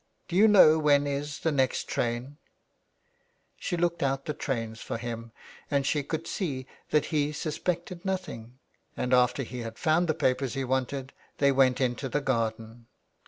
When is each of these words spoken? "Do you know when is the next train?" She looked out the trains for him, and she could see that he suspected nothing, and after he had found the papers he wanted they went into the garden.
"Do 0.27 0.35
you 0.35 0.47
know 0.47 0.79
when 0.79 1.05
is 1.05 1.41
the 1.41 1.51
next 1.51 1.87
train?" 1.87 2.37
She 3.59 3.77
looked 3.77 4.01
out 4.01 4.25
the 4.25 4.33
trains 4.33 4.81
for 4.81 4.97
him, 4.97 5.31
and 5.69 5.85
she 5.85 6.01
could 6.01 6.25
see 6.25 6.65
that 6.89 7.05
he 7.13 7.31
suspected 7.31 8.03
nothing, 8.03 8.57
and 8.97 9.13
after 9.13 9.43
he 9.43 9.59
had 9.59 9.77
found 9.77 10.07
the 10.07 10.15
papers 10.15 10.55
he 10.55 10.63
wanted 10.63 11.13
they 11.37 11.51
went 11.51 11.79
into 11.79 12.09
the 12.09 12.19
garden. 12.19 12.87